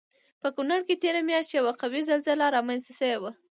په 0.41 0.47
کنړ 0.55 0.79
کې 0.87 1.01
تېره 1.03 1.21
میاشت 1.29 1.49
یوه 1.51 1.73
قوي 1.81 2.01
زلزله 2.09 2.45
رامنځته 2.55 2.91
شوی 2.99 3.17
وه 3.21 3.31